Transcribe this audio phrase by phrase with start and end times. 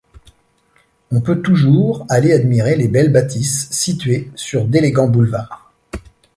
[1.11, 5.71] On peut toujours aller admirer les belles bâtisses situées sur d'élégants boulevards.